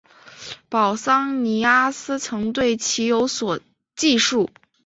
[0.67, 3.59] 保桑尼阿斯曾对其有所
[3.95, 4.49] 记述。